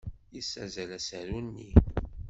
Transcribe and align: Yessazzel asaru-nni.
Yessazzel 0.35 0.89
asaru-nni. 0.97 1.69